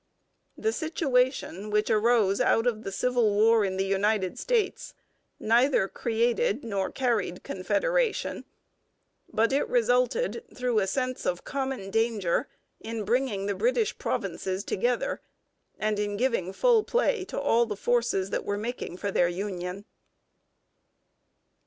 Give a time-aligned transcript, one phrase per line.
[0.57, 4.95] The situation which arose out of the Civil War in the United States
[5.39, 8.43] neither created nor carried Confederation,
[9.31, 12.47] but it resulted, through a sense of common danger,
[12.79, 15.21] in bringing the British provinces together
[15.77, 19.85] and in giving full play to all the forces that were making for their union.